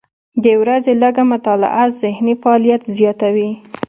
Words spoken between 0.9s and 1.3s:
لږه